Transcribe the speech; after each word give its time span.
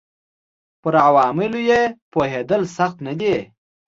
پر 0.81 0.93
عواملو 1.07 1.59
یې 1.69 1.81
پوهېدل 2.11 2.61
سخت 2.77 2.97
نه 3.07 3.13
دي 3.19 3.35